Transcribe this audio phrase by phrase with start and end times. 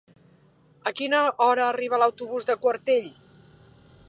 [0.91, 3.11] A quina hora arriba l'autobús de Quartell?